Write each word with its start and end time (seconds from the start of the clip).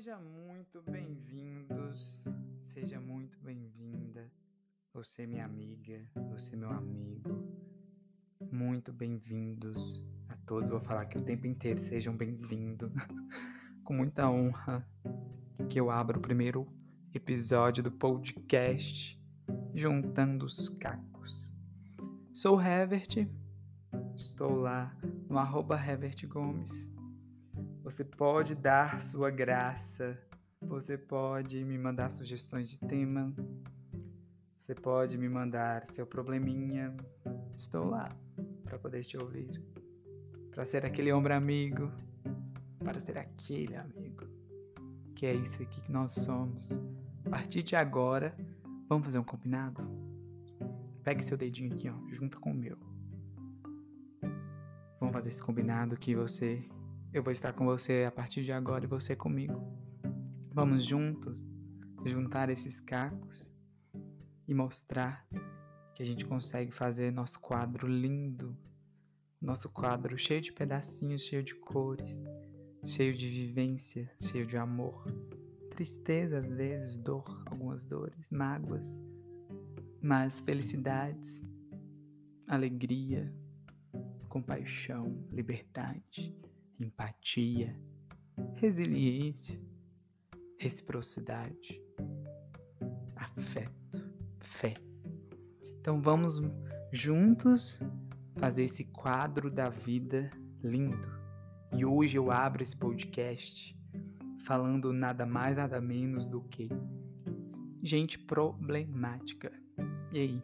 Seja 0.00 0.18
muito 0.18 0.80
bem-vindos, 0.90 2.24
seja 2.72 2.98
muito 2.98 3.38
bem-vinda. 3.40 4.32
Você, 4.94 5.26
minha 5.26 5.44
amiga, 5.44 6.00
você, 6.30 6.56
meu 6.56 6.70
amigo. 6.70 7.46
Muito 8.50 8.94
bem-vindos 8.94 10.10
a 10.30 10.36
todos. 10.46 10.70
Vou 10.70 10.80
falar 10.80 11.02
aqui 11.02 11.18
o 11.18 11.22
tempo 11.22 11.46
inteiro, 11.46 11.78
sejam 11.80 12.16
bem-vindos. 12.16 12.90
Com 13.84 13.92
muita 13.92 14.26
honra 14.30 14.88
que 15.68 15.78
eu 15.78 15.90
abro 15.90 16.18
o 16.18 16.22
primeiro 16.22 16.66
episódio 17.12 17.82
do 17.82 17.92
podcast 17.92 19.22
Juntando 19.74 20.46
os 20.46 20.70
Cacos. 20.78 21.54
Sou 22.32 22.56
o 22.56 22.62
Herbert, 22.62 23.28
estou 24.16 24.54
lá 24.54 24.96
no 25.28 25.36
arroba 25.36 25.76
Herbert 25.76 26.26
Gomes 26.26 26.89
você 27.90 28.04
pode 28.04 28.54
dar 28.54 29.02
sua 29.02 29.30
graça, 29.30 30.16
você 30.62 30.96
pode 30.96 31.64
me 31.64 31.76
mandar 31.76 32.08
sugestões 32.08 32.70
de 32.70 32.78
tema, 32.78 33.34
você 34.60 34.76
pode 34.76 35.18
me 35.18 35.28
mandar 35.28 35.84
seu 35.88 36.06
probleminha. 36.06 36.96
Estou 37.56 37.84
lá 37.84 38.08
para 38.62 38.78
poder 38.78 39.02
te 39.02 39.18
ouvir, 39.18 39.60
para 40.52 40.64
ser 40.64 40.86
aquele 40.86 41.12
ombro 41.12 41.34
amigo, 41.34 41.90
para 42.78 43.00
ser 43.00 43.18
aquele 43.18 43.74
amigo. 43.74 44.24
Que 45.16 45.26
é 45.26 45.34
isso 45.34 45.60
aqui 45.60 45.80
que 45.80 45.90
nós 45.90 46.12
somos. 46.12 46.70
A 47.26 47.30
partir 47.30 47.64
de 47.64 47.74
agora, 47.74 48.36
vamos 48.88 49.04
fazer 49.04 49.18
um 49.18 49.24
combinado? 49.24 49.82
Pegue 51.02 51.24
seu 51.24 51.36
dedinho 51.36 51.74
aqui, 51.74 51.88
ó, 51.88 52.14
junto 52.14 52.38
com 52.38 52.52
o 52.52 52.54
meu. 52.54 52.78
Vamos 55.00 55.12
fazer 55.12 55.30
esse 55.30 55.42
combinado 55.42 55.96
que 55.96 56.14
você 56.14 56.64
eu 57.12 57.24
vou 57.24 57.32
estar 57.32 57.52
com 57.52 57.64
você 57.64 58.04
a 58.06 58.10
partir 58.10 58.44
de 58.44 58.52
agora 58.52 58.84
e 58.84 58.88
você 58.88 59.16
comigo. 59.16 59.60
Vamos 60.52 60.84
juntos 60.84 61.48
juntar 62.04 62.48
esses 62.48 62.80
cacos 62.80 63.52
e 64.46 64.54
mostrar 64.54 65.26
que 65.94 66.02
a 66.02 66.06
gente 66.06 66.24
consegue 66.24 66.70
fazer 66.70 67.10
nosso 67.10 67.40
quadro 67.40 67.88
lindo, 67.88 68.56
nosso 69.40 69.68
quadro 69.68 70.16
cheio 70.16 70.40
de 70.40 70.52
pedacinhos, 70.52 71.22
cheio 71.22 71.42
de 71.42 71.54
cores, 71.54 72.16
cheio 72.84 73.16
de 73.16 73.28
vivência, 73.28 74.08
cheio 74.20 74.46
de 74.46 74.56
amor, 74.56 75.04
tristeza 75.70 76.38
às 76.38 76.48
vezes, 76.48 76.96
dor, 76.96 77.42
algumas 77.46 77.84
dores, 77.84 78.30
mágoas, 78.30 78.86
mas 80.00 80.40
felicidades, 80.40 81.42
alegria, 82.46 83.34
compaixão, 84.28 85.26
liberdade 85.32 86.49
empatia, 86.80 87.76
resiliência, 88.54 89.60
reciprocidade, 90.58 91.80
afeto, 93.14 94.02
fé. 94.40 94.74
Então 95.80 96.00
vamos 96.00 96.40
juntos 96.92 97.80
fazer 98.36 98.64
esse 98.64 98.84
quadro 98.84 99.50
da 99.50 99.68
vida 99.68 100.30
lindo. 100.62 101.08
E 101.76 101.84
hoje 101.84 102.16
eu 102.16 102.30
abro 102.30 102.62
esse 102.62 102.76
podcast 102.76 103.78
falando 104.44 104.92
nada 104.92 105.24
mais, 105.26 105.56
nada 105.56 105.80
menos 105.80 106.26
do 106.26 106.40
que 106.42 106.68
gente 107.82 108.18
problemática. 108.18 109.52
E 110.12 110.18
aí, 110.18 110.42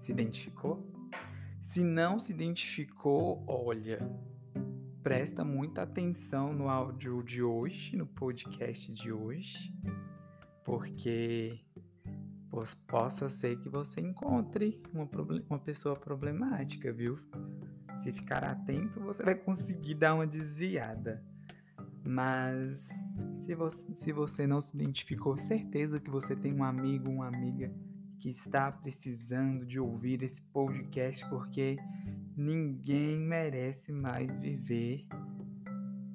se 0.00 0.12
identificou? 0.12 0.84
Se 1.62 1.82
não 1.82 2.18
se 2.18 2.32
identificou, 2.32 3.44
olha, 3.46 3.98
presta 5.06 5.44
muita 5.44 5.82
atenção 5.82 6.52
no 6.52 6.68
áudio 6.68 7.22
de 7.22 7.40
hoje, 7.40 7.96
no 7.96 8.08
podcast 8.08 8.92
de 8.92 9.12
hoje, 9.12 9.72
porque 10.64 11.60
possa 12.88 13.28
ser 13.28 13.56
que 13.60 13.68
você 13.68 14.00
encontre 14.00 14.82
uma, 14.92 15.08
uma 15.48 15.60
pessoa 15.60 15.94
problemática, 15.94 16.92
viu? 16.92 17.20
Se 17.98 18.12
ficar 18.12 18.42
atento, 18.42 18.98
você 18.98 19.22
vai 19.22 19.36
conseguir 19.36 19.94
dar 19.94 20.12
uma 20.12 20.26
desviada. 20.26 21.22
Mas 22.04 22.88
se 23.44 23.54
você, 23.54 23.94
se 23.94 24.10
você 24.10 24.44
não 24.44 24.60
se 24.60 24.74
identificou, 24.74 25.38
certeza 25.38 26.00
que 26.00 26.10
você 26.10 26.34
tem 26.34 26.52
um 26.52 26.64
amigo, 26.64 27.08
uma 27.08 27.28
amiga 27.28 27.72
que 28.18 28.30
está 28.30 28.72
precisando 28.72 29.64
de 29.64 29.78
ouvir 29.78 30.24
esse 30.24 30.42
podcast, 30.42 31.24
porque 31.28 31.76
ninguém 32.36 33.18
merece 33.18 33.90
mais 33.90 34.36
viver 34.36 35.06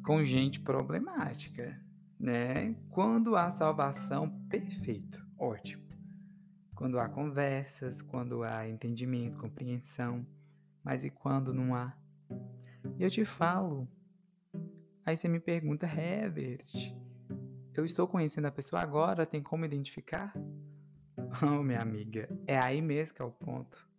com 0.06 0.24
gente 0.24 0.60
problemática, 0.60 1.82
né? 2.20 2.76
Quando 2.92 3.36
há 3.36 3.52
salvação, 3.52 4.30
perfeito, 4.48 5.26
ótimo. 5.38 5.84
Quando 6.76 7.00
há 7.00 7.10
conversas, 7.10 8.02
quando 8.02 8.44
há 8.44 8.68
entendimento, 8.68 9.40
compreensão, 9.40 10.26
mas 10.84 11.04
e 11.04 11.10
quando 11.10 11.54
não 11.54 11.74
há? 11.74 11.96
E 12.98 13.04
eu 13.04 13.10
te 13.10 13.26
falo, 13.26 13.88
aí 15.04 15.18
você 15.18 15.28
me 15.28 15.40
pergunta, 15.40 15.88
Herbert, 15.88 16.66
eu 17.74 17.86
estou 17.86 18.08
conhecendo 18.08 18.46
a 18.46 18.52
pessoa 18.52 18.82
agora, 18.82 19.26
tem 19.26 19.42
como 19.42 19.66
identificar? 19.66 20.34
Oh, 21.44 21.64
minha 21.64 21.80
amiga, 21.80 22.28
é 22.46 22.60
aí 22.60 22.82
mesmo 22.82 23.16
que 23.16 23.22
é 23.22 23.26
o 23.26 23.32
ponto 23.32 23.90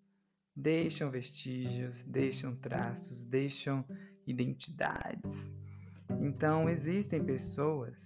deixam 0.54 1.10
vestígios, 1.10 2.04
deixam 2.04 2.54
traços, 2.56 3.24
deixam 3.24 3.84
identidades. 4.26 5.34
Então, 6.20 6.68
existem 6.68 7.24
pessoas 7.24 7.98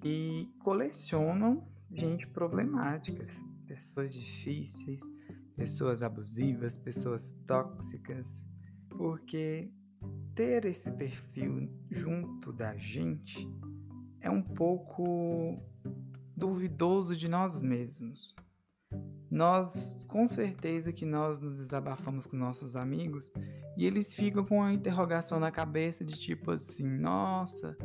que 0.00 0.52
colecionam 0.60 1.66
gente 1.92 2.26
problemáticas, 2.26 3.32
pessoas 3.66 4.14
difíceis, 4.14 5.00
pessoas 5.56 6.02
abusivas, 6.02 6.76
pessoas 6.76 7.32
tóxicas, 7.46 8.26
porque 8.90 9.70
ter 10.34 10.64
esse 10.66 10.90
perfil 10.90 11.70
junto 11.90 12.52
da 12.52 12.76
gente 12.76 13.48
é 14.20 14.30
um 14.30 14.42
pouco 14.42 15.56
duvidoso 16.36 17.16
de 17.16 17.28
nós 17.28 17.62
mesmos. 17.62 18.34
Nós, 19.36 19.94
com 20.08 20.26
certeza 20.26 20.90
que 20.90 21.04
nós 21.04 21.42
nos 21.42 21.58
desabafamos 21.58 22.24
com 22.24 22.38
nossos 22.38 22.74
amigos 22.74 23.30
e 23.76 23.84
eles 23.84 24.14
ficam 24.14 24.42
com 24.42 24.62
a 24.62 24.72
interrogação 24.72 25.38
na 25.38 25.50
cabeça 25.50 26.02
de 26.02 26.18
tipo 26.18 26.52
assim, 26.52 26.88
nossa, 26.88 27.76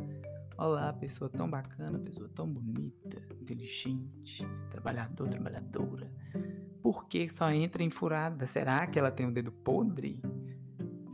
olá, 0.56 0.90
pessoa 0.94 1.28
tão 1.28 1.50
bacana, 1.50 1.98
pessoa 1.98 2.26
tão 2.34 2.48
bonita, 2.48 3.20
inteligente, 3.38 4.48
trabalhador, 4.70 5.28
trabalhadora. 5.28 6.10
Por 6.82 7.06
que 7.06 7.28
só 7.28 7.50
entra 7.50 7.82
em 7.82 7.90
furada? 7.90 8.46
Será 8.46 8.86
que 8.86 8.98
ela 8.98 9.10
tem 9.10 9.26
o 9.26 9.28
um 9.28 9.32
dedo 9.34 9.52
podre? 9.52 10.22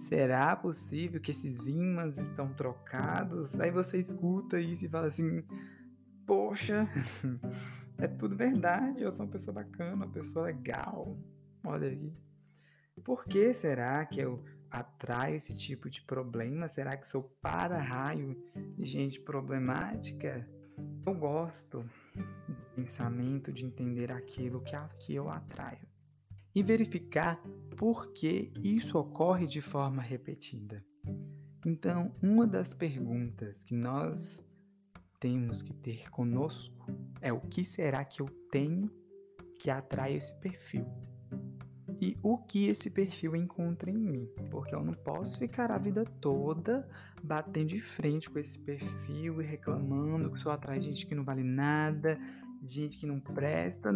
Será 0.08 0.54
possível 0.54 1.20
que 1.20 1.32
esses 1.32 1.66
ímãs 1.66 2.16
estão 2.16 2.54
trocados? 2.54 3.58
Aí 3.60 3.72
você 3.72 3.98
escuta 3.98 4.60
isso 4.60 4.84
e 4.84 4.88
fala 4.88 5.08
assim: 5.08 5.42
Poxa, 6.24 6.86
é 7.98 8.06
tudo 8.06 8.36
verdade. 8.36 9.02
Eu 9.02 9.10
sou 9.10 9.26
uma 9.26 9.32
pessoa 9.32 9.54
bacana, 9.54 9.94
uma 9.94 10.08
pessoa 10.08 10.46
legal. 10.46 11.18
Olha 11.64 11.88
aí. 11.88 12.12
Por 13.04 13.24
que 13.24 13.52
será 13.52 14.04
que 14.06 14.20
eu 14.20 14.44
atraio 14.70 15.36
esse 15.36 15.54
tipo 15.54 15.90
de 15.90 16.02
problema? 16.02 16.68
Será 16.68 16.96
que 16.96 17.06
sou 17.06 17.22
para-raio 17.40 18.36
de 18.76 18.84
gente 18.84 19.20
problemática? 19.20 20.48
Eu 21.04 21.14
gosto 21.14 21.84
do 22.48 22.54
pensamento 22.76 23.52
de 23.52 23.64
entender 23.64 24.12
aquilo 24.12 24.62
que, 24.98 25.14
eu 25.14 25.28
atraio 25.28 25.86
e 26.54 26.62
verificar 26.62 27.40
por 27.76 28.12
que 28.12 28.52
isso 28.62 28.98
ocorre 28.98 29.46
de 29.46 29.60
forma 29.60 30.02
repetida. 30.02 30.84
Então, 31.66 32.12
uma 32.22 32.46
das 32.46 32.72
perguntas 32.72 33.64
que 33.64 33.74
nós 33.74 34.47
temos 35.20 35.62
que 35.62 35.72
ter 35.72 36.10
conosco 36.10 36.86
é 37.20 37.32
o 37.32 37.40
que 37.40 37.64
será 37.64 38.04
que 38.04 38.22
eu 38.22 38.28
tenho 38.50 38.90
que 39.58 39.70
atrai 39.70 40.14
esse 40.14 40.32
perfil? 40.40 40.86
E 42.00 42.16
o 42.22 42.38
que 42.38 42.66
esse 42.66 42.88
perfil 42.88 43.34
encontra 43.34 43.90
em 43.90 43.98
mim? 43.98 44.28
Porque 44.50 44.72
eu 44.72 44.84
não 44.84 44.94
posso 44.94 45.36
ficar 45.38 45.72
a 45.72 45.78
vida 45.78 46.04
toda 46.20 46.88
batendo 47.22 47.70
de 47.70 47.80
frente 47.80 48.30
com 48.30 48.38
esse 48.38 48.56
perfil 48.56 49.42
e 49.42 49.44
reclamando 49.44 50.30
que 50.30 50.38
só 50.38 50.52
atrai 50.52 50.80
gente 50.80 51.04
que 51.04 51.14
não 51.14 51.24
vale 51.24 51.42
nada, 51.42 52.16
gente 52.64 52.96
que 52.98 53.06
não 53.06 53.18
presta. 53.18 53.90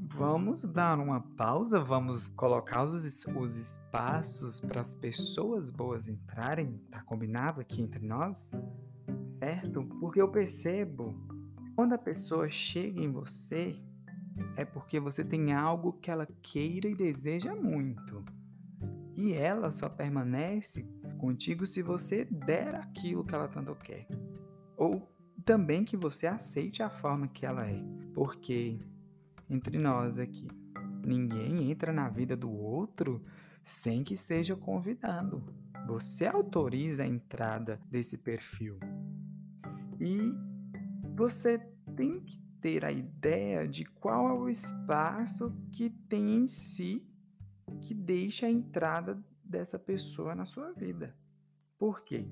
Vamos 0.00 0.62
dar 0.62 0.98
uma 0.98 1.20
pausa, 1.20 1.78
vamos 1.78 2.26
colocar 2.28 2.84
os, 2.84 3.26
os 3.26 3.56
espaços 3.56 4.58
para 4.58 4.80
as 4.80 4.94
pessoas 4.94 5.70
boas 5.70 6.08
entrarem. 6.08 6.80
Tá 6.90 7.02
combinado 7.02 7.60
aqui 7.60 7.82
entre 7.82 8.04
nós? 8.06 8.52
Certo? 9.38 9.84
Porque 10.00 10.20
eu 10.20 10.28
percebo 10.28 11.14
quando 11.74 11.94
a 11.94 11.98
pessoa 11.98 12.50
chega 12.50 13.00
em 13.00 13.10
você 13.10 13.76
é 14.56 14.64
porque 14.64 14.98
você 14.98 15.24
tem 15.24 15.52
algo 15.52 15.92
que 15.94 16.10
ela 16.10 16.26
queira 16.42 16.88
e 16.88 16.94
deseja 16.94 17.54
muito. 17.54 18.24
E 19.14 19.32
ela 19.32 19.70
só 19.70 19.88
permanece 19.88 20.86
contigo 21.18 21.66
se 21.66 21.82
você 21.82 22.24
der 22.24 22.74
aquilo 22.74 23.24
que 23.24 23.34
ela 23.34 23.48
tanto 23.48 23.74
quer. 23.74 24.06
Ou 24.76 25.08
também 25.44 25.84
que 25.84 25.96
você 25.96 26.26
aceite 26.26 26.82
a 26.82 26.90
forma 26.90 27.28
que 27.28 27.44
ela 27.44 27.66
é. 27.66 27.82
Porque, 28.14 28.78
entre 29.50 29.78
nós 29.78 30.18
aqui, 30.18 30.48
ninguém 31.04 31.70
entra 31.70 31.92
na 31.92 32.08
vida 32.08 32.36
do 32.36 32.50
outro 32.50 33.20
sem 33.64 34.02
que 34.02 34.16
seja 34.16 34.56
convidado. 34.56 35.42
Você 35.86 36.26
autoriza 36.26 37.02
a 37.02 37.06
entrada 37.06 37.80
desse 37.90 38.16
perfil. 38.16 38.78
E 40.00 40.16
você 41.14 41.58
tem 41.96 42.20
que 42.20 42.38
ter 42.60 42.84
a 42.84 42.92
ideia 42.92 43.66
de 43.66 43.84
qual 43.84 44.28
é 44.28 44.32
o 44.32 44.48
espaço 44.48 45.52
que 45.72 45.90
tem 46.08 46.36
em 46.36 46.46
si 46.46 47.04
que 47.80 47.92
deixa 47.92 48.46
a 48.46 48.50
entrada 48.50 49.22
dessa 49.42 49.78
pessoa 49.78 50.34
na 50.34 50.44
sua 50.44 50.72
vida. 50.72 51.14
Por 51.78 52.02
quê? 52.02 52.26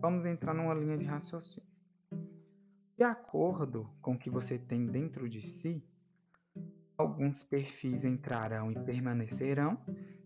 Vamos 0.00 0.24
entrar 0.24 0.54
numa 0.54 0.74
linha 0.74 0.96
de 0.96 1.04
raciocínio. 1.04 1.70
De 2.96 3.04
acordo 3.04 3.90
com 4.00 4.14
o 4.14 4.18
que 4.18 4.30
você 4.30 4.58
tem 4.58 4.86
dentro 4.86 5.28
de 5.28 5.42
si, 5.42 5.84
alguns 6.96 7.42
perfis 7.42 8.04
entrarão 8.04 8.70
e 8.70 8.74
permanecerão 8.74 9.78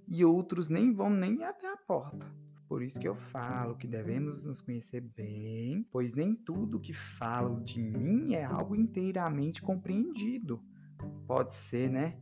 e 0.09 0.25
outros 0.25 0.69
nem 0.69 0.93
vão 0.93 1.11
nem 1.11 1.45
até 1.45 1.73
a 1.73 1.77
porta. 1.77 2.27
Por 2.69 2.83
isso 2.83 2.99
que 2.99 3.07
eu 3.07 3.15
falo 3.15 3.77
que 3.77 3.87
devemos 3.87 4.45
nos 4.45 4.61
conhecer 4.61 5.01
bem, 5.01 5.87
pois 5.91 6.15
nem 6.15 6.35
tudo 6.35 6.81
que 6.81 6.93
falo 6.93 7.61
de 7.61 7.81
mim 7.81 8.35
é 8.35 8.45
algo 8.45 8.75
inteiramente 8.75 9.63
compreendido. 9.63 10.61
Pode 11.27 11.53
ser, 11.53 11.91
né? 11.91 12.15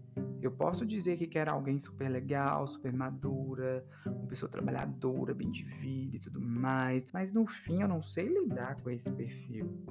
Eu 0.43 0.51
posso 0.51 0.85
dizer 0.85 1.17
que 1.17 1.27
quero 1.27 1.51
alguém 1.51 1.79
super 1.79 2.09
legal, 2.09 2.67
super 2.67 2.93
madura, 2.93 3.87
uma 4.05 4.27
pessoa 4.27 4.51
trabalhadora, 4.51 5.33
bem 5.33 5.51
de 5.51 5.65
vida 5.65 6.17
e 6.17 6.19
tudo 6.19 6.41
mais, 6.41 7.07
mas 7.13 7.33
no 7.33 7.47
fim 7.47 7.81
eu 7.81 7.89
não 7.89 8.03
sei 8.03 8.29
lidar 8.29 8.81
com 8.83 8.91
esse 8.91 9.11
perfil. 9.11 9.83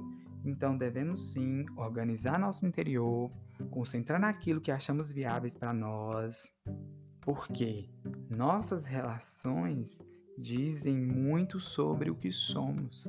Então 0.44 0.76
devemos 0.76 1.32
sim 1.32 1.64
organizar 1.76 2.38
nosso 2.38 2.64
interior, 2.66 3.30
concentrar 3.70 4.20
naquilo 4.20 4.60
que 4.60 4.70
achamos 4.70 5.10
viáveis 5.10 5.54
para 5.54 5.72
nós, 5.72 6.52
porque 7.24 7.88
nossas 8.28 8.84
relações 8.84 9.98
dizem 10.36 10.94
muito 10.94 11.58
sobre 11.58 12.10
o 12.10 12.14
que 12.14 12.30
somos. 12.30 13.08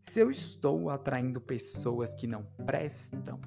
Se 0.00 0.20
eu 0.20 0.30
estou 0.30 0.88
atraindo 0.88 1.42
pessoas 1.42 2.14
que 2.14 2.26
não 2.26 2.42
prestam, 2.64 3.38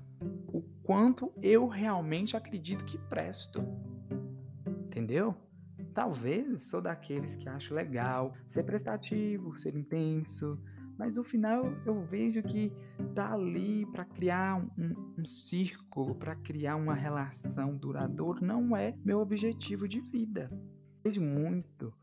o 0.47 0.61
quanto 0.83 1.33
eu 1.41 1.67
realmente 1.67 2.37
acredito 2.37 2.85
que 2.85 2.97
presto. 2.97 3.63
Entendeu? 4.85 5.35
Talvez 5.95 6.61
sou 6.69 6.79
daqueles 6.79 7.35
que 7.35 7.49
acho 7.49 7.73
legal 7.73 8.35
ser 8.47 8.63
prestativo, 8.63 9.59
ser 9.59 9.75
intenso, 9.75 10.59
mas 10.97 11.15
no 11.15 11.23
final 11.23 11.71
eu 11.85 12.01
vejo 12.01 12.41
que 12.43 12.71
tá 13.13 13.33
ali 13.33 13.85
para 13.87 14.05
criar 14.05 14.57
um, 14.57 15.13
um 15.17 15.25
círculo, 15.25 16.15
para 16.15 16.35
criar 16.35 16.75
uma 16.75 16.95
relação 16.95 17.75
duradoura, 17.75 18.41
não 18.41 18.75
é 18.75 18.95
meu 19.03 19.19
objetivo 19.19 19.87
de 19.87 19.99
vida. 19.99 20.49
Vejo 21.03 21.21
muito 21.21 21.93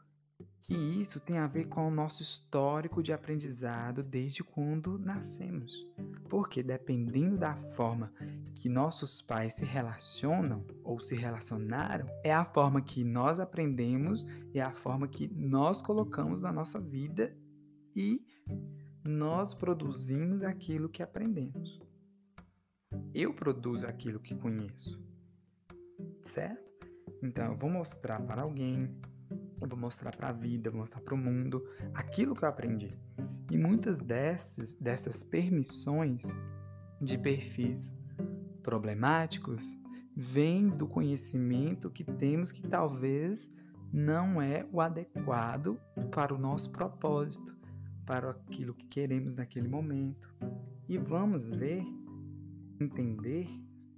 que 0.65 0.75
isso 0.75 1.21
tem 1.21 1.37
a 1.37 1.47
ver 1.47 1.67
com 1.67 1.87
o 1.87 1.91
nosso 1.91 2.23
histórico 2.23 3.03
de 3.03 3.13
aprendizado 3.13 4.03
desde 4.03 4.43
quando 4.43 4.99
nascemos. 4.99 5.87
Porque 6.29 6.63
dependendo 6.63 7.37
da 7.37 7.55
forma 7.55 8.11
que 8.55 8.69
nossos 8.69 9.21
pais 9.21 9.55
se 9.55 9.65
relacionam 9.65 10.65
ou 10.83 10.99
se 10.99 11.15
relacionaram, 11.15 12.07
é 12.23 12.33
a 12.33 12.47
forma 12.47 12.81
que 12.81 13.05
nós 13.05 13.39
aprendemos, 13.39 14.27
é 14.55 14.63
a 14.63 14.73
forma 14.73 15.07
que 15.07 15.29
nós 15.29 15.83
colocamos 15.83 16.43
na 16.43 16.53
nossa 16.53 16.81
vida 16.81 17.37
e 17.95 18.23
nós 19.05 19.53
produzimos 19.53 20.43
aquilo 20.43 20.89
que 20.89 21.03
aprendemos. 21.03 21.81
Eu 23.13 23.35
produzo 23.35 23.87
aquilo 23.87 24.19
que 24.19 24.35
conheço. 24.35 25.03
Certo? 26.23 26.89
Então 27.23 27.53
eu 27.53 27.57
vou 27.57 27.71
mostrar 27.71 28.21
para 28.23 28.43
alguém 28.43 28.91
eu 29.61 29.69
vou 29.69 29.79
mostrar 29.79 30.15
para 30.15 30.29
a 30.29 30.33
vida, 30.33 30.71
vou 30.71 30.81
mostrar 30.81 31.01
para 31.01 31.15
o 31.15 31.19
mundo 31.19 31.67
aquilo 31.95 32.35
que 32.35 32.45
eu 32.45 32.49
aprendi. 32.49 32.91
E 33.51 33.57
muitas 33.57 33.99
dessas, 33.99 34.75
dessas 34.75 35.23
permissões 35.25 36.23
de 37.01 37.17
perfis 37.17 37.95
problemáticos 38.63 39.65
vêm 40.17 40.69
do 40.69 40.87
conhecimento 40.87 41.91
que 41.91 42.05
temos 42.05 42.53
que 42.53 42.63
talvez 42.63 43.51
não 43.93 44.41
é 44.41 44.67
o 44.73 44.81
adequado 44.81 45.79
para 46.11 46.35
o 46.35 46.39
nosso 46.39 46.71
propósito, 46.71 47.57
para 48.05 48.31
aquilo 48.31 48.75
que 48.75 48.87
queremos 48.87 49.37
naquele 49.37 49.69
momento. 49.69 50.35
E 50.89 50.99
vamos 50.99 51.49
ver, 51.49 51.83
entender 52.81 53.49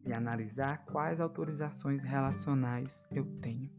e 0.04 0.12
analisar 0.12 0.84
quais 0.84 1.20
autorizações 1.20 2.02
relacionais 2.04 3.04
eu 3.10 3.24
tenho. 3.42 3.70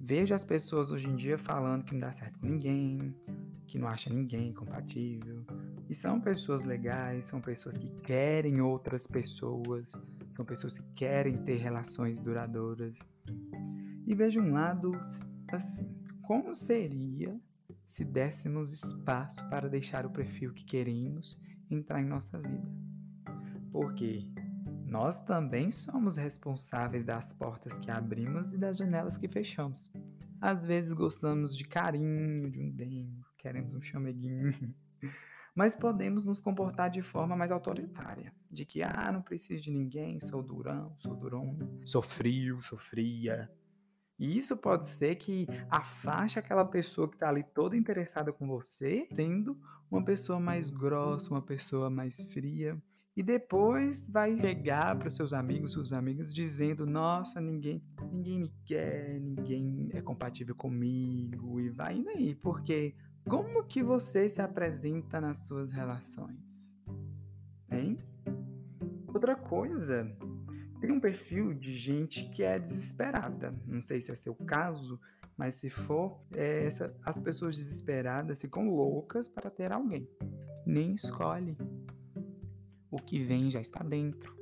Vejo 0.00 0.34
as 0.34 0.44
pessoas 0.44 0.92
hoje 0.92 1.08
em 1.08 1.16
dia 1.16 1.36
falando 1.36 1.84
que 1.84 1.92
não 1.92 2.00
dá 2.00 2.12
certo 2.12 2.38
com 2.38 2.46
ninguém, 2.46 3.14
que 3.66 3.78
não 3.78 3.88
acha 3.88 4.12
ninguém 4.12 4.52
compatível. 4.52 5.44
E 5.88 5.94
são 5.94 6.20
pessoas 6.20 6.64
legais, 6.64 7.26
são 7.26 7.40
pessoas 7.40 7.76
que 7.76 7.88
querem 8.02 8.60
outras 8.60 9.06
pessoas, 9.06 9.92
são 10.30 10.44
pessoas 10.44 10.78
que 10.78 10.92
querem 10.94 11.38
ter 11.38 11.56
relações 11.56 12.20
duradouras. 12.20 12.96
E 14.06 14.14
vejo 14.14 14.40
um 14.40 14.52
lado 14.52 14.92
assim: 15.48 15.92
como 16.22 16.54
seria 16.54 17.38
se 17.88 18.04
dessemos 18.04 18.72
espaço 18.72 19.48
para 19.48 19.68
deixar 19.68 20.06
o 20.06 20.10
perfil 20.10 20.52
que 20.52 20.64
queremos 20.64 21.36
entrar 21.70 22.00
em 22.00 22.04
nossa 22.04 22.38
vida? 22.38 22.68
Porque 23.72 24.24
nós 24.86 25.20
também 25.22 25.70
somos 25.70 26.16
responsáveis 26.16 27.04
das 27.04 27.32
portas 27.32 27.76
que 27.80 27.90
abrimos 27.90 28.52
e 28.52 28.58
das 28.58 28.76
janelas 28.76 29.16
que 29.16 29.26
fechamos. 29.26 29.90
Às 30.40 30.64
vezes 30.64 30.92
gostamos 30.92 31.56
de 31.56 31.64
carinho, 31.64 32.50
de 32.50 32.60
um 32.60 32.70
dengo, 32.70 33.26
queremos 33.38 33.74
um 33.74 33.80
chameguinho. 33.80 34.52
Mas 35.54 35.74
podemos 35.74 36.24
nos 36.24 36.38
comportar 36.38 36.88
de 36.88 37.02
forma 37.02 37.34
mais 37.34 37.50
autoritária. 37.50 38.32
De 38.48 38.64
que, 38.64 38.80
ah, 38.80 39.10
não 39.10 39.22
preciso 39.22 39.64
de 39.64 39.72
ninguém, 39.72 40.20
sou 40.20 40.40
durão, 40.40 40.94
sou 40.98 41.16
durão, 41.16 41.58
sou 41.84 42.00
frio, 42.00 42.62
sou 42.62 42.78
fria. 42.78 43.50
E 44.18 44.36
isso 44.36 44.56
pode 44.56 44.84
ser 44.86 45.14
que 45.16 45.46
afaste 45.70 46.38
aquela 46.38 46.64
pessoa 46.64 47.08
que 47.08 47.14
está 47.14 47.28
ali 47.28 47.44
toda 47.54 47.76
interessada 47.76 48.32
com 48.32 48.46
você, 48.48 49.06
sendo 49.12 49.56
uma 49.90 50.04
pessoa 50.04 50.40
mais 50.40 50.68
grossa, 50.68 51.30
uma 51.30 51.42
pessoa 51.42 51.88
mais 51.88 52.20
fria 52.32 52.76
e 53.18 53.22
depois 53.24 54.06
vai 54.06 54.38
chegar 54.38 54.96
para 54.96 55.08
os 55.08 55.16
seus 55.16 55.32
amigos, 55.32 55.72
suas 55.72 55.92
amigas, 55.92 56.32
dizendo: 56.32 56.86
Nossa, 56.86 57.40
ninguém, 57.40 57.82
ninguém 58.12 58.38
me 58.38 58.54
quer, 58.64 59.18
ninguém 59.18 59.90
é 59.92 60.00
compatível 60.00 60.54
comigo, 60.54 61.58
e 61.58 61.68
vai 61.68 61.96
indo 61.96 62.10
aí, 62.10 62.36
porque 62.36 62.94
como 63.28 63.64
que 63.64 63.82
você 63.82 64.28
se 64.28 64.40
apresenta 64.40 65.20
nas 65.20 65.38
suas 65.48 65.72
relações? 65.72 66.72
Hein? 67.72 67.96
Outra 69.08 69.34
coisa, 69.34 70.08
tem 70.80 70.92
um 70.92 71.00
perfil 71.00 71.54
de 71.54 71.74
gente 71.74 72.28
que 72.30 72.42
é 72.42 72.58
desesperada. 72.58 73.54
Não 73.66 73.80
sei 73.80 74.00
se 74.00 74.10
é 74.10 74.14
seu 74.14 74.34
caso, 74.34 75.00
mas 75.36 75.56
se 75.56 75.70
for, 75.70 76.20
é 76.32 76.64
essa, 76.64 76.94
as 77.04 77.20
pessoas 77.20 77.56
desesperadas 77.56 78.40
ficam 78.40 78.68
loucas 78.68 79.28
para 79.28 79.50
ter 79.50 79.72
alguém. 79.72 80.08
Nem 80.66 80.94
escolhe 80.94 81.56
o 82.90 82.96
que 82.96 83.18
vem 83.22 83.50
já 83.50 83.60
está 83.60 83.82
dentro. 83.82 84.36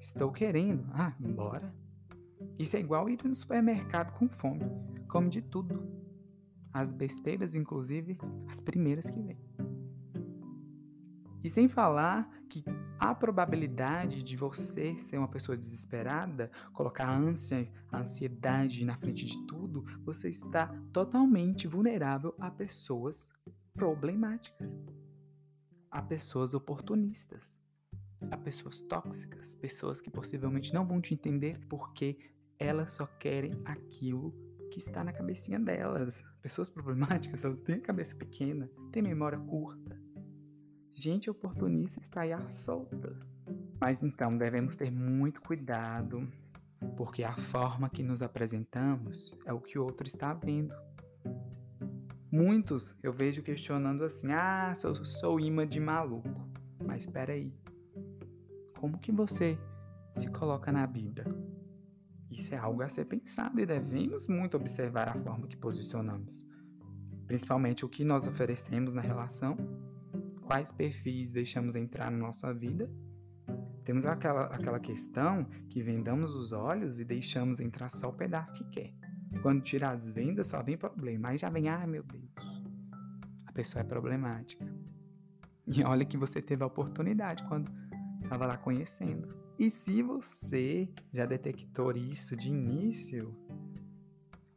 Estou 0.00 0.30
querendo. 0.30 0.86
Ah, 0.92 1.14
bora. 1.18 1.74
Isso 2.58 2.76
é 2.76 2.80
igual 2.80 3.08
ir 3.08 3.22
no 3.24 3.34
supermercado 3.34 4.12
com 4.12 4.28
fome. 4.28 4.64
Come 5.08 5.30
de 5.30 5.42
tudo. 5.42 5.82
As 6.72 6.92
besteiras, 6.92 7.54
inclusive, 7.54 8.18
as 8.48 8.60
primeiras 8.60 9.08
que 9.08 9.20
vêm. 9.20 9.38
E 11.42 11.50
sem 11.50 11.68
falar 11.68 12.30
que 12.48 12.64
a 13.10 13.14
probabilidade 13.14 14.22
de 14.22 14.36
você 14.36 14.96
ser 14.96 15.18
uma 15.18 15.28
pessoa 15.28 15.56
desesperada, 15.56 16.50
colocar 16.72 17.06
a 17.06 17.16
ânsia, 17.16 17.70
a 17.92 18.00
ansiedade 18.00 18.84
na 18.84 18.96
frente 18.96 19.26
de 19.26 19.46
tudo, 19.46 19.84
você 20.04 20.28
está 20.28 20.74
totalmente 20.92 21.66
vulnerável 21.66 22.34
a 22.38 22.50
pessoas 22.50 23.28
problemáticas 23.74 24.70
a 25.94 26.02
pessoas 26.02 26.54
oportunistas, 26.54 27.40
a 28.28 28.36
pessoas 28.36 28.80
tóxicas, 28.80 29.54
pessoas 29.54 30.00
que 30.00 30.10
possivelmente 30.10 30.74
não 30.74 30.84
vão 30.84 31.00
te 31.00 31.14
entender 31.14 31.60
porque 31.68 32.18
elas 32.58 32.90
só 32.90 33.06
querem 33.06 33.52
aquilo 33.64 34.34
que 34.72 34.80
está 34.80 35.04
na 35.04 35.12
cabecinha 35.12 35.60
delas. 35.60 36.12
Pessoas 36.42 36.68
problemáticas, 36.68 37.44
elas 37.44 37.60
têm 37.60 37.76
a 37.76 37.80
cabeça 37.80 38.16
pequena, 38.16 38.68
têm 38.90 39.02
memória 39.04 39.38
curta. 39.38 39.93
Gente 40.94 41.28
oportunista 41.28 42.00
está 42.00 42.20
aí 42.20 42.32
à 42.32 42.50
solta. 42.50 43.14
Mas 43.80 44.02
então 44.02 44.38
devemos 44.38 44.76
ter 44.76 44.90
muito 44.90 45.42
cuidado, 45.42 46.26
porque 46.96 47.24
a 47.24 47.36
forma 47.36 47.90
que 47.90 48.02
nos 48.02 48.22
apresentamos 48.22 49.34
é 49.44 49.52
o 49.52 49.60
que 49.60 49.78
o 49.78 49.82
outro 49.82 50.06
está 50.06 50.32
vendo. 50.32 50.74
Muitos 52.30 52.96
eu 53.02 53.12
vejo 53.12 53.42
questionando 53.42 54.04
assim: 54.04 54.30
ah, 54.32 54.72
sou, 54.76 55.04
sou 55.04 55.40
imã 55.40 55.66
de 55.66 55.80
maluco. 55.80 56.48
Mas 56.86 57.02
espera 57.02 57.32
aí. 57.32 57.52
Como 58.78 58.98
que 58.98 59.10
você 59.10 59.58
se 60.14 60.30
coloca 60.30 60.70
na 60.70 60.86
vida? 60.86 61.24
Isso 62.30 62.54
é 62.54 62.58
algo 62.58 62.82
a 62.82 62.88
ser 62.88 63.04
pensado 63.04 63.60
e 63.60 63.66
devemos 63.66 64.28
muito 64.28 64.56
observar 64.56 65.08
a 65.08 65.14
forma 65.14 65.48
que 65.48 65.56
posicionamos. 65.56 66.46
Principalmente 67.26 67.84
o 67.84 67.88
que 67.88 68.04
nós 68.04 68.26
oferecemos 68.26 68.94
na 68.94 69.00
relação, 69.00 69.56
quais 70.44 70.70
perfis 70.70 71.32
deixamos 71.32 71.74
entrar 71.74 72.10
na 72.10 72.18
nossa 72.18 72.52
vida. 72.52 72.90
Temos 73.84 74.06
aquela, 74.06 74.46
aquela 74.46 74.80
questão 74.80 75.44
que 75.68 75.82
vendamos 75.82 76.34
os 76.34 76.52
olhos 76.52 76.98
e 76.98 77.04
deixamos 77.04 77.60
entrar 77.60 77.90
só 77.90 78.08
o 78.08 78.12
pedaço 78.12 78.54
que 78.54 78.64
quer. 78.70 78.94
Quando 79.42 79.62
tira 79.62 79.90
as 79.90 80.08
vendas, 80.08 80.48
só 80.48 80.62
vem 80.62 80.76
problema. 80.76 81.28
Aí 81.28 81.38
já 81.38 81.50
vem, 81.50 81.68
ai 81.68 81.86
meu 81.86 82.02
Deus, 82.02 82.30
a 83.46 83.52
pessoa 83.52 83.82
é 83.82 83.84
problemática. 83.84 84.64
E 85.66 85.82
olha 85.82 86.04
que 86.04 86.16
você 86.16 86.40
teve 86.40 86.62
a 86.62 86.66
oportunidade 86.66 87.42
quando 87.48 87.70
estava 88.22 88.46
lá 88.46 88.56
conhecendo. 88.56 89.28
E 89.58 89.70
se 89.70 90.02
você 90.02 90.88
já 91.12 91.26
detectou 91.26 91.96
isso 91.96 92.36
de 92.36 92.48
início, 92.48 93.34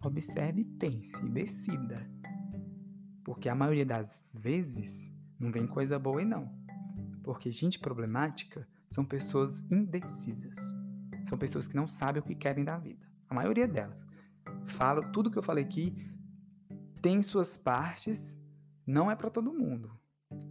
observe, 0.01 0.63
pense 0.63 1.23
decida. 1.29 2.09
Porque 3.23 3.49
a 3.49 3.55
maioria 3.55 3.85
das 3.85 4.23
vezes 4.33 5.11
não 5.39 5.51
vem 5.51 5.67
coisa 5.67 5.99
boa 5.99 6.21
e 6.21 6.25
não. 6.25 6.51
Porque 7.23 7.51
gente 7.51 7.79
problemática 7.79 8.67
são 8.87 9.05
pessoas 9.05 9.59
indecisas. 9.71 10.55
São 11.25 11.37
pessoas 11.37 11.67
que 11.67 11.75
não 11.75 11.87
sabem 11.87 12.21
o 12.21 12.25
que 12.25 12.35
querem 12.35 12.63
da 12.63 12.77
vida. 12.77 13.05
A 13.29 13.33
maioria 13.33 13.67
delas. 13.67 14.05
Falo 14.65 15.11
tudo 15.11 15.29
que 15.29 15.37
eu 15.37 15.43
falei 15.43 15.63
aqui 15.63 15.93
tem 17.01 17.21
suas 17.21 17.57
partes, 17.57 18.37
não 18.85 19.09
é 19.09 19.15
para 19.15 19.29
todo 19.29 19.53
mundo. 19.53 19.91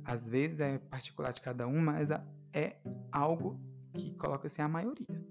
Às 0.05 0.29
vezes 0.29 0.61
é 0.61 0.79
particular 0.79 1.33
de 1.33 1.41
cada 1.41 1.67
um, 1.67 1.81
mas 1.81 2.11
é 2.53 2.81
algo 3.11 3.61
que 3.93 4.15
coloca-se 4.15 4.63
a 4.63 4.69
maioria. 4.69 5.27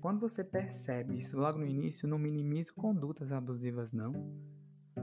Quando 0.00 0.20
você 0.20 0.42
percebe 0.42 1.18
isso 1.18 1.38
logo 1.38 1.58
no 1.58 1.66
início, 1.66 2.08
não 2.08 2.18
minimize 2.18 2.72
condutas 2.72 3.30
abusivas, 3.30 3.92
não. 3.92 4.12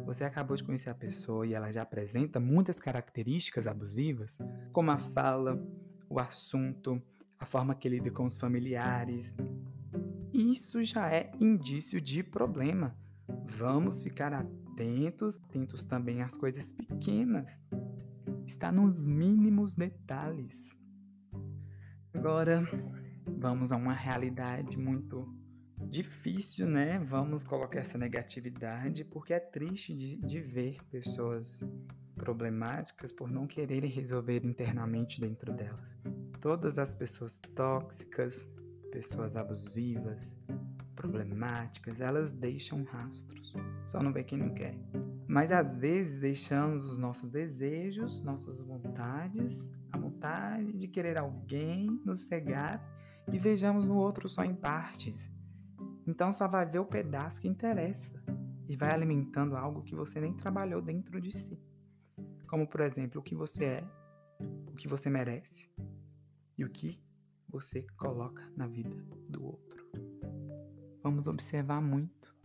Você 0.05 0.23
acabou 0.23 0.55
de 0.55 0.63
conhecer 0.63 0.89
a 0.89 0.95
pessoa 0.95 1.45
e 1.45 1.53
ela 1.53 1.71
já 1.71 1.81
apresenta 1.81 2.39
muitas 2.39 2.79
características 2.79 3.67
abusivas, 3.67 4.39
como 4.71 4.91
a 4.91 4.97
fala, 4.97 5.61
o 6.09 6.19
assunto, 6.19 7.01
a 7.39 7.45
forma 7.45 7.75
que 7.75 7.89
lida 7.89 8.09
com 8.11 8.25
os 8.25 8.37
familiares. 8.37 9.35
Isso 10.33 10.83
já 10.83 11.11
é 11.11 11.31
indício 11.39 11.99
de 11.99 12.23
problema. 12.23 12.95
Vamos 13.57 13.99
ficar 13.99 14.33
atentos, 14.33 15.37
atentos 15.43 15.83
também 15.83 16.21
às 16.21 16.37
coisas 16.37 16.71
pequenas. 16.71 17.49
Está 18.45 18.71
nos 18.71 19.07
mínimos 19.07 19.75
detalhes. 19.75 20.69
Agora, 22.13 22.67
vamos 23.25 23.71
a 23.71 23.75
uma 23.75 23.93
realidade 23.93 24.77
muito 24.77 25.27
difícil, 25.79 26.67
né? 26.67 26.99
Vamos 26.99 27.43
colocar 27.43 27.79
essa 27.79 27.97
negatividade, 27.97 29.03
porque 29.03 29.33
é 29.33 29.39
triste 29.39 29.93
de, 29.95 30.17
de 30.17 30.39
ver 30.39 30.77
pessoas 30.89 31.63
problemáticas 32.15 33.11
por 33.11 33.29
não 33.29 33.45
quererem 33.45 33.89
resolver 33.89 34.43
internamente 34.43 35.21
dentro 35.21 35.53
delas. 35.53 35.99
Todas 36.41 36.79
as 36.79 36.95
pessoas 36.95 37.39
tóxicas, 37.55 38.35
pessoas 38.91 39.35
abusivas, 39.35 40.35
problemáticas, 40.95 42.01
elas 42.01 42.31
deixam 42.31 42.83
rastros. 42.83 43.53
Só 43.85 44.01
não 44.01 44.11
vê 44.11 44.23
quem 44.23 44.39
não 44.39 44.53
quer. 44.53 44.75
Mas 45.27 45.51
às 45.51 45.77
vezes 45.77 46.19
deixamos 46.19 46.85
os 46.85 46.97
nossos 46.97 47.29
desejos, 47.29 48.21
nossas 48.23 48.59
vontades, 48.59 49.69
a 49.91 49.97
vontade 49.97 50.73
de 50.73 50.87
querer 50.87 51.17
alguém 51.17 52.01
nos 52.03 52.21
cegar 52.21 52.83
e 53.31 53.37
vejamos 53.37 53.85
no 53.85 53.95
outro 53.95 54.27
só 54.27 54.43
em 54.43 54.55
partes. 54.55 55.36
Então 56.07 56.31
só 56.31 56.47
vai 56.47 56.65
ver 56.65 56.79
o 56.79 56.85
pedaço 56.85 57.41
que 57.41 57.47
interessa 57.47 58.23
e 58.69 58.75
vai 58.75 58.91
alimentando 58.93 59.55
algo 59.55 59.83
que 59.83 59.93
você 59.93 60.21
nem 60.21 60.33
trabalhou 60.33 60.81
dentro 60.81 61.19
de 61.19 61.31
si. 61.31 61.61
Como, 62.47 62.65
por 62.65 62.81
exemplo, 62.81 63.19
o 63.19 63.23
que 63.23 63.35
você 63.35 63.65
é, 63.65 63.83
o 64.67 64.75
que 64.75 64.87
você 64.87 65.09
merece 65.09 65.69
e 66.57 66.63
o 66.63 66.69
que 66.69 66.99
você 67.49 67.85
coloca 67.97 68.41
na 68.55 68.67
vida 68.67 68.95
do 69.29 69.45
outro. 69.45 69.85
Vamos 71.03 71.27
observar 71.27 71.81
muito. 71.81 72.35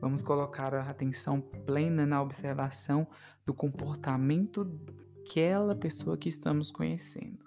Vamos 0.00 0.22
colocar 0.22 0.74
a 0.74 0.90
atenção 0.90 1.40
plena 1.40 2.04
na 2.04 2.22
observação 2.22 3.06
do 3.44 3.54
comportamento 3.54 4.64
daquela 4.64 5.74
pessoa 5.74 6.18
que 6.18 6.28
estamos 6.28 6.70
conhecendo. 6.70 7.44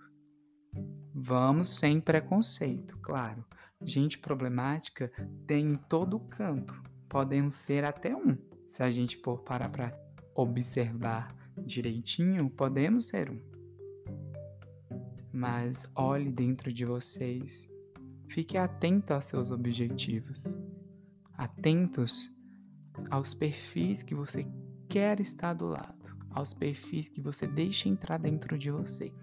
Vamos 1.13 1.77
sem 1.77 2.01
preconceito, 2.01 2.97
claro. 2.99 3.45
Gente 3.81 4.17
problemática 4.17 5.11
tem 5.45 5.73
em 5.73 5.77
todo 5.77 6.19
canto. 6.19 6.73
Podemos 7.07 7.55
ser 7.55 7.85
até 7.85 8.15
um. 8.15 8.37
Se 8.65 8.83
a 8.83 8.89
gente 8.89 9.17
for 9.17 9.39
parar 9.43 9.69
para 9.69 9.97
observar 10.35 11.33
direitinho, 11.57 12.49
podemos 12.49 13.07
ser 13.07 13.29
um. 13.29 13.39
Mas 15.31 15.85
olhe 15.95 16.31
dentro 16.31 16.73
de 16.73 16.85
vocês. 16.85 17.69
Fique 18.27 18.57
atento 18.57 19.13
aos 19.13 19.25
seus 19.25 19.51
objetivos. 19.51 20.43
Atentos 21.33 22.29
aos 23.11 23.33
perfis 23.33 24.01
que 24.01 24.15
você 24.15 24.45
quer 24.89 25.19
estar 25.19 25.53
do 25.53 25.67
lado, 25.67 26.17
aos 26.31 26.53
perfis 26.53 27.09
que 27.09 27.21
você 27.21 27.47
deixa 27.47 27.87
entrar 27.87 28.17
dentro 28.17 28.57
de 28.57 28.71
você. 28.71 29.13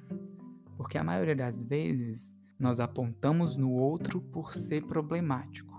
Porque 0.77 0.97
a 0.97 1.05
maioria 1.05 1.35
das 1.35 1.63
vezes 1.63 2.35
nós 2.59 2.81
apontamos 2.81 3.57
no 3.57 3.71
outro 3.73 4.21
por 4.21 4.55
ser 4.55 4.85
problemático. 4.85 5.75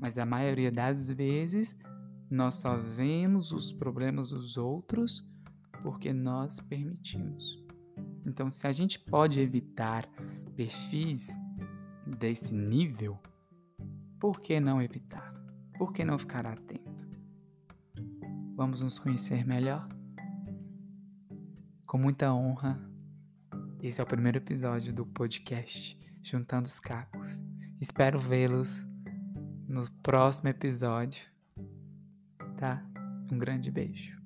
Mas 0.00 0.18
a 0.18 0.26
maioria 0.26 0.70
das 0.70 1.08
vezes 1.08 1.76
nós 2.30 2.56
só 2.56 2.76
vemos 2.76 3.52
os 3.52 3.72
problemas 3.72 4.28
dos 4.30 4.56
outros 4.56 5.22
porque 5.82 6.12
nós 6.12 6.60
permitimos. 6.60 7.62
Então, 8.26 8.50
se 8.50 8.66
a 8.66 8.72
gente 8.72 8.98
pode 8.98 9.38
evitar 9.38 10.08
perfis 10.56 11.28
desse 12.06 12.54
nível, 12.54 13.18
por 14.18 14.40
que 14.40 14.58
não 14.58 14.80
evitar? 14.80 15.34
Por 15.76 15.92
que 15.92 16.04
não 16.04 16.18
ficar 16.18 16.46
atento? 16.46 17.18
Vamos 18.56 18.80
nos 18.80 18.98
conhecer 18.98 19.46
melhor? 19.46 19.88
Com 21.86 21.98
muita 21.98 22.32
honra, 22.32 22.80
esse 23.86 24.00
é 24.00 24.02
o 24.02 24.06
primeiro 24.06 24.38
episódio 24.38 24.94
do 24.94 25.04
podcast 25.04 25.98
Juntando 26.22 26.66
os 26.66 26.80
Cacos. 26.80 27.28
Espero 27.78 28.18
vê-los 28.18 28.82
no 29.68 29.82
próximo 30.02 30.48
episódio, 30.48 31.20
tá? 32.56 32.82
Um 33.30 33.36
grande 33.36 33.70
beijo. 33.70 34.23